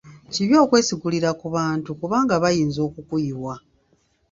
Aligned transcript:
Kibi 0.33 0.55
okwesigulira 0.63 1.29
ku 1.39 1.47
bantu 1.55 1.89
kubanga 1.99 2.33
bayinza 2.43 2.79
okukuyiwa. 2.87 3.55